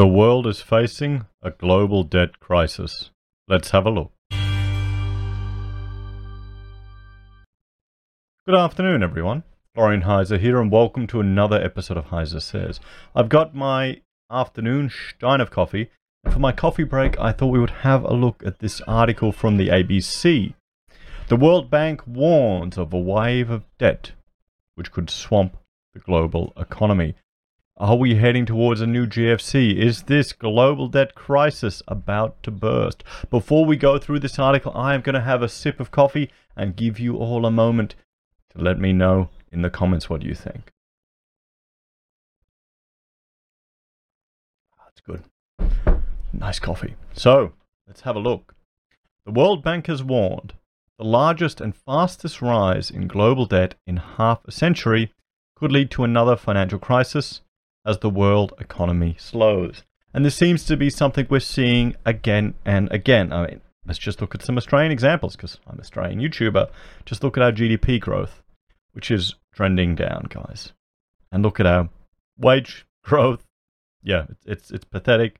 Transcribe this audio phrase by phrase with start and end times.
[0.00, 3.10] The world is facing a global debt crisis.
[3.46, 4.12] Let's have a look.
[8.46, 9.42] Good afternoon, everyone.
[9.74, 12.80] Florian Heiser here, and welcome to another episode of Heiser Says.
[13.14, 14.00] I've got my
[14.30, 15.90] afternoon stein of coffee.
[16.30, 19.58] For my coffee break, I thought we would have a look at this article from
[19.58, 20.54] the ABC.
[21.28, 24.12] The World Bank warns of a wave of debt
[24.76, 25.58] which could swamp
[25.92, 27.16] the global economy.
[27.80, 29.74] Are we heading towards a new GFC?
[29.74, 33.02] Is this global debt crisis about to burst?
[33.30, 36.30] Before we go through this article, I am going to have a sip of coffee
[36.54, 37.94] and give you all a moment
[38.50, 40.70] to let me know in the comments what you think.
[44.78, 45.24] Ah, That's good.
[46.34, 46.96] Nice coffee.
[47.14, 47.54] So,
[47.86, 48.54] let's have a look.
[49.24, 50.52] The World Bank has warned
[50.98, 55.14] the largest and fastest rise in global debt in half a century
[55.56, 57.40] could lead to another financial crisis
[57.84, 59.82] as the world economy slows.
[60.12, 63.32] And this seems to be something we're seeing again and again.
[63.32, 66.68] I mean, let's just look at some Australian examples because I'm an Australian YouTuber.
[67.04, 68.42] Just look at our GDP growth,
[68.92, 70.72] which is trending down, guys.
[71.30, 71.88] And look at our
[72.36, 73.46] wage growth.
[74.02, 75.36] Yeah, it's, it's pathetic.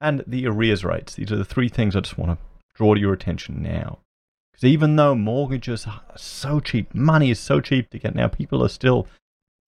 [0.00, 1.14] And the arrears rates.
[1.14, 3.98] These are the three things I just want to draw to your attention now.
[4.50, 8.64] Because even though mortgages are so cheap, money is so cheap to get now, people
[8.64, 9.06] are still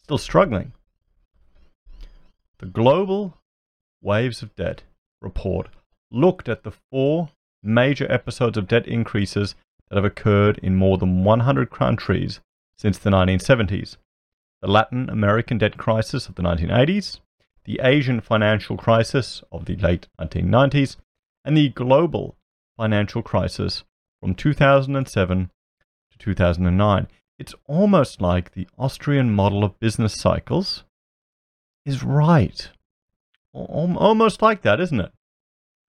[0.02, 0.72] still struggling.
[2.62, 3.38] The Global
[4.00, 4.84] Waves of Debt
[5.20, 5.68] report
[6.12, 9.56] looked at the four major episodes of debt increases
[9.88, 12.38] that have occurred in more than 100 countries
[12.76, 13.96] since the 1970s
[14.60, 17.18] the Latin American debt crisis of the 1980s,
[17.64, 20.98] the Asian financial crisis of the late 1990s,
[21.44, 22.36] and the global
[22.76, 23.82] financial crisis
[24.20, 25.50] from 2007
[26.12, 27.08] to 2009.
[27.40, 30.84] It's almost like the Austrian model of business cycles
[31.84, 32.70] is right.
[33.52, 35.12] Almost like that, isn't it?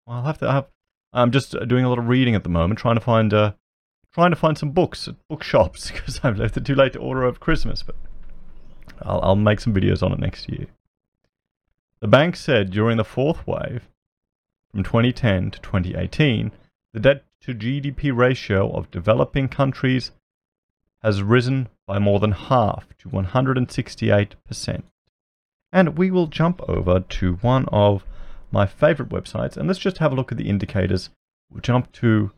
[0.06, 0.66] Well, I'll have to have.
[1.12, 3.52] I'm just doing a lot of reading at the moment, trying to find uh,
[4.12, 7.24] trying to find some books at bookshops because I've left it too late to order
[7.24, 7.82] over Christmas.
[7.82, 7.96] But
[9.02, 10.66] I'll, I'll make some videos on it next year.
[12.00, 13.88] The bank said during the fourth wave,
[14.72, 16.50] from 2010 to 2018,
[16.92, 20.12] the debt to GDP ratio of developing countries
[21.02, 24.82] has risen by more than half to 168%.
[25.72, 28.04] And we will jump over to one of
[28.50, 31.10] my favorite websites and let's just have a look at the indicators.
[31.50, 32.32] We'll jump to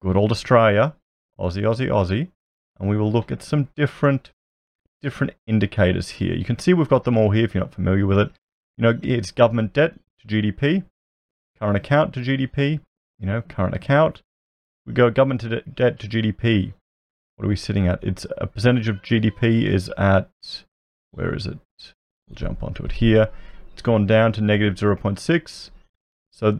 [0.00, 0.94] good old Australia,
[1.38, 2.28] Aussie, Aussie, Aussie,
[2.78, 4.30] and we will look at some different
[5.02, 6.34] different indicators here.
[6.34, 8.30] You can see we've got them all here if you're not familiar with it.
[8.76, 10.84] You know, it's government debt to GDP,
[11.58, 12.80] current account to GDP,
[13.18, 14.22] you know, current account.
[14.86, 16.72] We go government to de- debt to GDP.
[17.36, 18.02] What are we sitting at?
[18.02, 20.30] It's a percentage of GDP is at,
[21.10, 21.58] where is it?
[22.28, 23.28] We'll jump onto it here.
[23.72, 25.70] It's gone down to negative 0.6.
[26.32, 26.58] So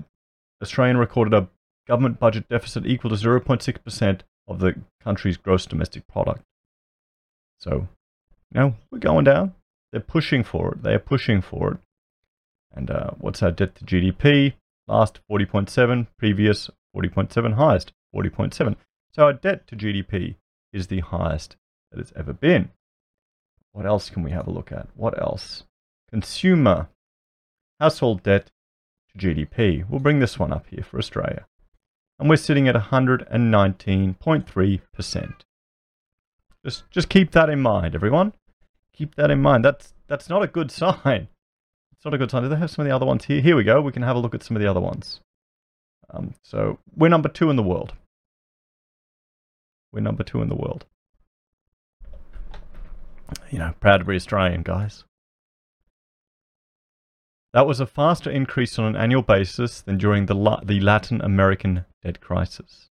[0.62, 1.48] Australia recorded a
[1.86, 6.42] government budget deficit equal to 0.6% of the country's gross domestic product.
[7.58, 7.88] So,
[8.52, 9.54] know, we're going down.
[9.92, 10.82] They're pushing for it.
[10.82, 11.78] They are pushing for it.
[12.74, 14.54] And uh, what's our debt to GDP?
[14.86, 18.76] Last 40.7, previous 40.7, highest 40.7.
[19.12, 20.36] So our debt to GDP
[20.72, 21.56] is the highest
[21.90, 22.70] that it's ever been.
[23.76, 24.88] What else can we have a look at?
[24.94, 25.64] What else?
[26.10, 26.88] Consumer
[27.78, 28.50] household debt
[29.10, 29.84] to GDP.
[29.86, 31.44] We'll bring this one up here for Australia.
[32.18, 35.34] And we're sitting at 119.3%.
[36.64, 38.32] Just, just keep that in mind, everyone.
[38.94, 39.62] Keep that in mind.
[39.62, 41.28] That's, that's not a good sign.
[41.92, 42.44] It's not a good sign.
[42.44, 43.42] Do they have some of the other ones here?
[43.42, 43.82] Here we go.
[43.82, 45.20] We can have a look at some of the other ones.
[46.08, 47.92] Um, so we're number two in the world.
[49.92, 50.86] We're number two in the world
[53.50, 55.04] you know, proud to be Australian, guys.
[57.52, 61.22] That was a faster increase on an annual basis than during the, La- the Latin
[61.22, 62.90] American debt crisis.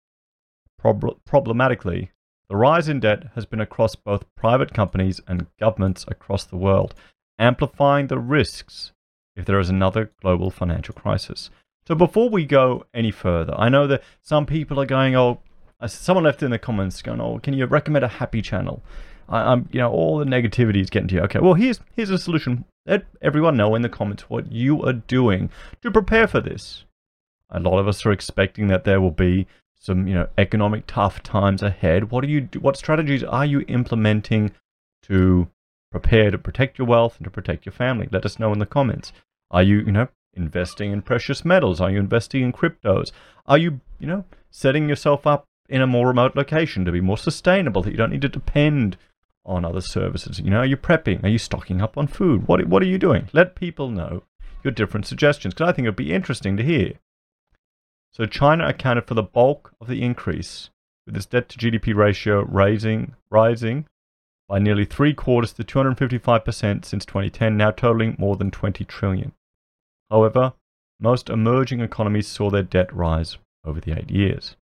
[0.78, 2.12] Prob- problematically,
[2.48, 6.94] the rise in debt has been across both private companies and governments across the world,
[7.38, 8.92] amplifying the risks
[9.34, 11.50] if there is another global financial crisis.
[11.86, 15.40] So, before we go any further, I know that some people are going, oh,
[15.80, 18.84] uh, someone left in the comments going, oh, can you recommend a happy channel?
[19.32, 21.20] I, am you know, all the negativity is getting to you.
[21.22, 22.66] Okay, well, here's here's a solution.
[22.86, 25.50] Let everyone know in the comments what you are doing
[25.80, 26.84] to prepare for this.
[27.50, 29.46] A lot of us are expecting that there will be
[29.78, 32.10] some, you know, economic tough times ahead.
[32.10, 32.48] What are you?
[32.60, 34.52] What strategies are you implementing
[35.04, 35.48] to
[35.90, 38.08] prepare to protect your wealth and to protect your family?
[38.12, 39.12] Let us know in the comments.
[39.50, 41.80] Are you, you know, investing in precious metals?
[41.80, 43.12] Are you investing in cryptos?
[43.46, 47.18] Are you, you know, setting yourself up in a more remote location to be more
[47.18, 48.96] sustainable that you don't need to depend
[49.44, 50.40] on other services?
[50.40, 51.22] You know, are you prepping?
[51.24, 52.46] Are you stocking up on food?
[52.46, 53.28] What, what are you doing?
[53.32, 54.24] Let people know
[54.62, 56.94] your different suggestions because I think it'd be interesting to hear.
[58.12, 60.70] So China accounted for the bulk of the increase,
[61.06, 63.86] with its debt to GDP ratio rising, rising
[64.48, 69.32] by nearly three quarters to 255% since 2010, now totaling more than 20 trillion.
[70.10, 70.52] However,
[71.00, 74.56] most emerging economies saw their debt rise over the eight years.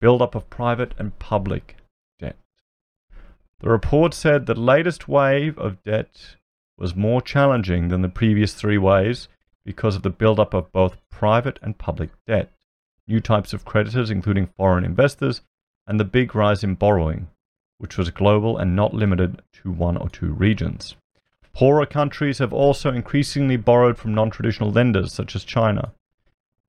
[0.00, 1.76] Build-up of private and public.
[3.60, 6.36] The report said the latest wave of debt
[6.76, 9.28] was more challenging than the previous three waves
[9.64, 12.52] because of the build-up of both private and public debt,
[13.06, 15.40] new types of creditors, including foreign investors,
[15.86, 17.28] and the big rise in borrowing,
[17.78, 20.96] which was global and not limited to one or two regions.
[21.52, 25.92] Poorer countries have also increasingly borrowed from non traditional lenders such as China,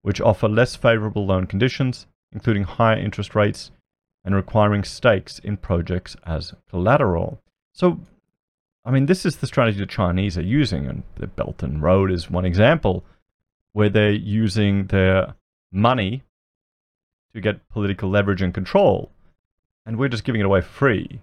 [0.04, 3.72] which offer less favorable loan conditions, including higher interest rates
[4.26, 7.40] and requiring stakes in projects as collateral.
[7.72, 8.02] So,
[8.84, 12.12] I mean, this is the strategy the Chinese are using, and the Belt and Road
[12.12, 13.06] is one example
[13.72, 15.36] where they're using their
[15.72, 16.24] money
[17.34, 19.12] to get political leverage and control
[19.86, 21.22] and we're just giving it away for free.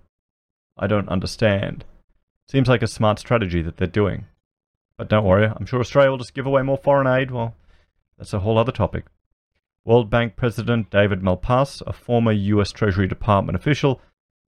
[0.78, 1.84] I don't understand.
[2.48, 4.26] Seems like a smart strategy that they're doing.
[4.96, 7.30] But don't worry, I'm sure Australia will just give away more foreign aid.
[7.30, 7.54] Well,
[8.18, 9.06] that's a whole other topic.
[9.84, 14.00] World Bank President David Malpass, a former US Treasury Department official,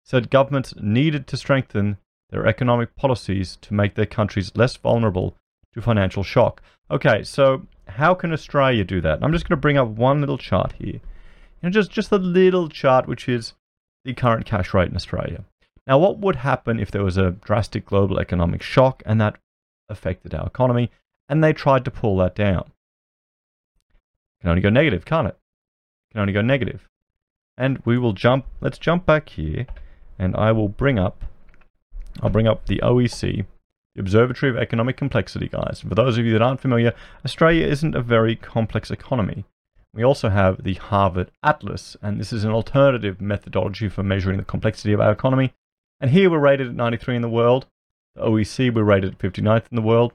[0.04, 1.98] said governments needed to strengthen
[2.30, 5.38] their economic policies to make their countries less vulnerable
[5.74, 6.62] to financial shock.
[6.92, 9.24] Okay, so how can Australia do that?
[9.24, 10.96] I'm just going to bring up one little chart here.
[10.96, 11.02] You
[11.64, 13.54] know, just just a little chart which is
[14.04, 15.46] the current cash rate in Australia.
[15.88, 19.38] Now, what would happen if there was a drastic global economic shock and that
[19.88, 20.92] affected our economy
[21.30, 22.73] and they tried to pull that down?
[24.44, 25.38] Can only go negative, can't it?
[26.12, 26.90] Can only go negative.
[27.58, 29.66] And we will jump, let's jump back here
[30.20, 31.24] and I will bring up,
[32.22, 33.46] I'll bring up the OEC,
[33.96, 35.80] the Observatory of Economic Complexity, guys.
[35.88, 36.94] For those of you that aren't familiar,
[37.24, 39.46] Australia isn't a very complex economy.
[39.94, 44.44] We also have the Harvard Atlas, and this is an alternative methodology for measuring the
[44.44, 45.54] complexity of our economy.
[46.02, 47.68] And here we're rated at 93 in the world.
[48.16, 50.12] The OEC, we're rated at 59th in the world.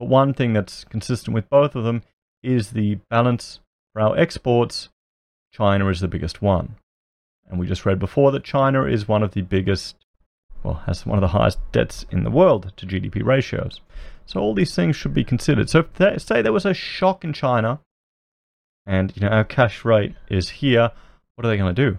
[0.00, 2.02] But one thing that's consistent with both of them
[2.42, 3.60] is the balance
[3.92, 4.88] for our exports.
[5.52, 6.76] China is the biggest one.
[7.48, 9.96] And we just read before that China is one of the biggest,
[10.62, 13.80] well, has one of the highest debts in the world to GDP ratios.
[14.26, 15.70] So all these things should be considered.
[15.70, 17.80] So if they, say there was a shock in China,
[18.86, 20.90] and you know our cash rate is here.
[21.34, 21.98] What are they going to do?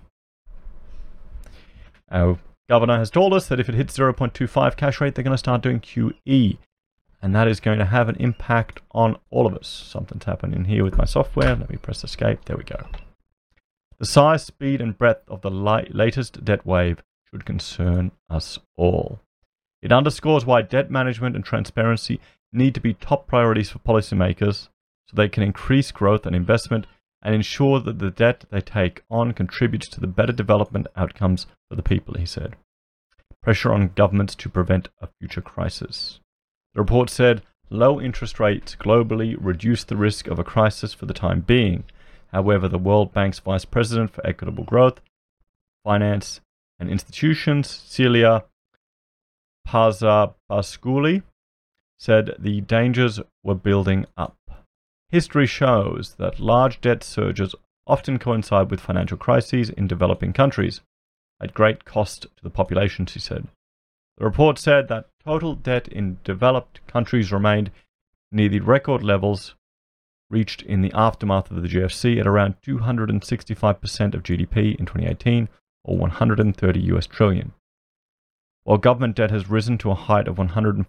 [2.12, 2.40] Our
[2.70, 5.62] governor has told us that if it hits 0.25 cash rate, they're going to start
[5.62, 6.58] doing QE.
[7.22, 9.68] And that is going to have an impact on all of us.
[9.68, 11.56] Something's happening here with my software.
[11.56, 12.46] Let me press escape.
[12.46, 12.88] There we go.
[13.98, 19.20] The size, speed, and breadth of the latest debt wave should concern us all.
[19.82, 22.22] It underscores why debt management and transparency
[22.52, 24.70] need to be top priorities for policymakers
[25.08, 26.88] so they can increase growth and investment
[27.22, 31.76] and ensure that the debt they take on contributes to the better development outcomes for
[31.76, 32.56] the people, he said.
[33.44, 36.20] Pressure on governments to prevent a future crisis.
[36.74, 41.14] The report said low interest rates globally reduce the risk of a crisis for the
[41.14, 41.84] time being.
[42.32, 45.02] However, the World Bank's Vice President for Equitable Growth,
[45.84, 46.42] Finance
[46.80, 48.44] and Institutions, Ceyla
[49.68, 51.24] Pazarbasioglu,
[52.00, 54.38] said the dangers were building up.
[55.10, 57.56] History shows that large debt surges
[57.88, 60.82] often coincide with financial crises in developing countries,
[61.42, 63.48] at great cost to the population, she said.
[64.18, 67.72] The report said that total debt in developed countries remained
[68.32, 69.56] near the record levels
[70.30, 75.50] reached in the aftermath of the GFC at around 265% of GDP in 2018,
[75.84, 77.54] or 130 US trillion.
[78.64, 80.86] While government debt has risen to a height of 104%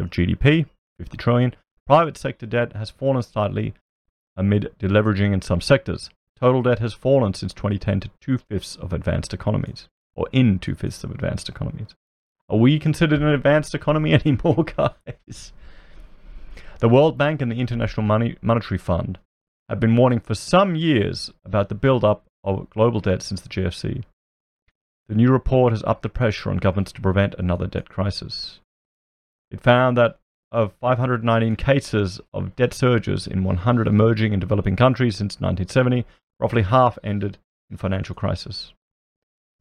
[0.00, 0.66] of GDP,
[0.98, 1.54] 50 trillion,
[1.86, 3.74] Private sector debt has fallen slightly
[4.36, 6.10] amid deleveraging in some sectors.
[6.38, 10.74] Total debt has fallen since 2010 to two fifths of advanced economies, or in two
[10.74, 11.94] fifths of advanced economies.
[12.48, 15.52] Are we considered an advanced economy anymore, guys?
[16.80, 19.18] The World Bank and the International Money, Monetary Fund
[19.68, 24.04] have been warning for some years about the build-up of global debt since the GFC.
[25.08, 28.60] The new report has upped the pressure on governments to prevent another debt crisis.
[29.50, 30.18] It found that
[30.50, 36.04] of 519 cases of debt surges in 100 emerging and developing countries since 1970,
[36.38, 37.38] roughly half ended
[37.70, 38.72] in financial crisis.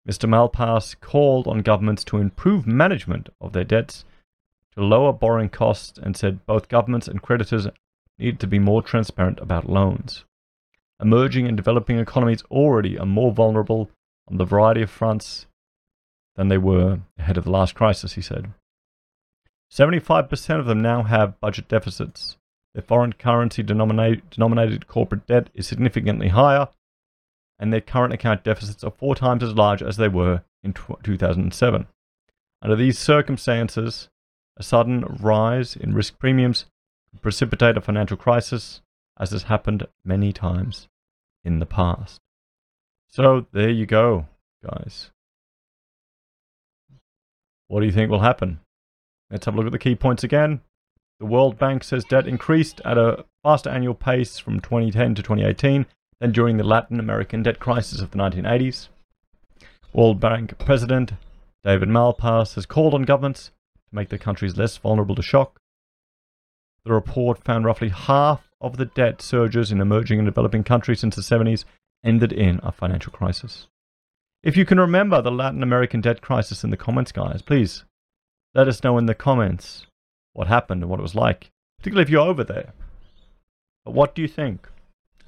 [0.07, 0.27] Mr.
[0.27, 4.03] Malpass called on governments to improve management of their debts,
[4.73, 7.67] to lower borrowing costs, and said both governments and creditors
[8.17, 10.25] need to be more transparent about loans.
[11.01, 13.89] Emerging and developing economies already are more vulnerable
[14.29, 15.47] on the variety of fronts
[16.35, 18.53] than they were ahead of the last crisis, he said.
[19.71, 22.37] 75% of them now have budget deficits.
[22.73, 26.69] Their foreign currency denominated, denominated corporate debt is significantly higher,
[27.61, 31.87] and their current account deficits are four times as large as they were in 2007.
[32.63, 34.09] Under these circumstances,
[34.57, 36.65] a sudden rise in risk premiums
[37.11, 38.81] could precipitate a financial crisis,
[39.19, 40.87] as has happened many times
[41.45, 42.19] in the past.
[43.07, 44.25] So there you go,
[44.65, 45.11] guys.
[47.67, 48.59] What do you think will happen?
[49.29, 50.61] Let's have a look at the key points again.
[51.19, 55.85] The World Bank says debt increased at a faster annual pace from 2010 to 2018
[56.21, 58.89] than during the Latin American debt crisis of the 1980s.
[59.91, 61.13] World Bank President
[61.63, 63.51] David Malpass has called on governments
[63.89, 65.59] to make their countries less vulnerable to shock.
[66.85, 71.15] The report found roughly half of the debt surges in emerging and developing countries since
[71.15, 71.65] the 70s
[72.03, 73.67] ended in a financial crisis.
[74.43, 77.83] If you can remember the Latin American debt crisis in the comments, guys, please
[78.53, 79.87] let us know in the comments
[80.33, 81.49] what happened and what it was like,
[81.79, 82.73] particularly if you're over there.
[83.85, 84.67] But what do you think?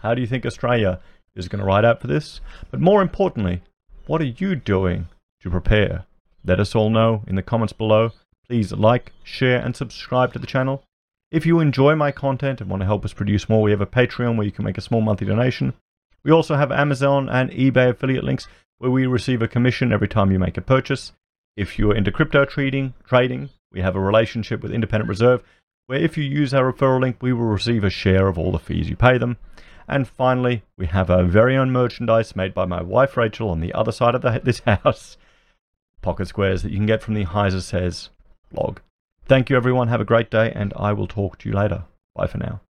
[0.04, 1.00] How do you think Australia
[1.34, 2.42] is going to ride out for this?
[2.70, 3.62] But more importantly,
[4.06, 5.08] what are you doing
[5.42, 6.06] to prepare?
[6.44, 8.12] Let us all know in the comments below.
[8.46, 10.84] Please like, share, and subscribe to the channel.
[11.32, 13.86] If you enjoy my content and want to help us produce more, we have a
[13.86, 15.74] Patreon where you can make a small monthly donation.
[16.22, 18.48] We also have Amazon and eBay affiliate links
[18.80, 21.14] where we receive a commission every time you make a purchase.
[21.56, 25.42] If you're into crypto trading, trading, we have a relationship with Independent Reserve
[25.88, 28.60] where if you use our referral link, we will receive a share of all the
[28.60, 29.38] fees you pay them.
[29.88, 33.74] And finally, we have our very own merchandise made by my wife Rachel on the
[33.74, 35.18] other side of the, this house,
[36.02, 38.10] pocket squares that you can get from the Heiser Says
[38.52, 38.80] blog.
[39.25, 39.88] Thank you, everyone.
[39.88, 41.86] Have a great day, and I will talk to you later.
[42.16, 42.62] Bye for now.